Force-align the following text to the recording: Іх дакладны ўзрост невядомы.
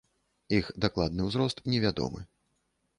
Іх 0.59 0.71
дакладны 0.87 1.21
ўзрост 1.29 1.57
невядомы. 1.73 2.29